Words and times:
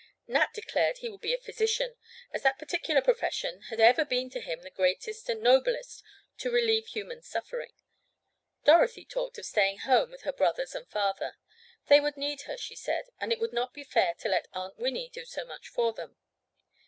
Nat 0.25 0.51
declared 0.55 0.97
he 0.97 1.09
would 1.09 1.21
be 1.21 1.31
a 1.31 1.37
physician, 1.37 1.95
as 2.31 2.41
that 2.41 2.57
particular 2.57 3.03
profession 3.03 3.61
had 3.69 3.79
ever 3.79 4.03
been 4.03 4.31
to 4.31 4.39
him 4.41 4.63
the 4.63 4.71
greatest 4.71 5.29
and 5.29 5.43
noblest—to 5.43 6.49
relieve 6.49 6.87
human 6.87 7.21
suffering. 7.21 7.73
Dorothy 8.65 9.05
talked 9.05 9.37
of 9.37 9.45
staying 9.45 9.77
home 9.85 10.09
with 10.09 10.23
her 10.23 10.33
brothers 10.33 10.73
and 10.73 10.89
father. 10.89 11.35
They 11.87 11.99
would 11.99 12.17
need 12.17 12.41
her, 12.49 12.57
she 12.57 12.75
said, 12.75 13.09
and 13.19 13.31
it 13.31 13.39
would 13.39 13.53
not 13.53 13.75
be 13.75 13.83
fair 13.83 14.15
to 14.21 14.27
let 14.27 14.47
Aunt 14.53 14.79
Winnie 14.79 15.11
do 15.13 15.23
so 15.23 15.45
much 15.45 15.67
for 15.69 15.93
them. 15.93 16.17